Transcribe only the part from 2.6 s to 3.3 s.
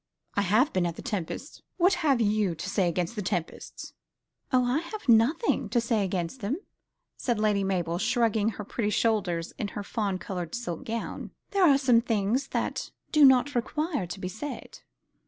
say against the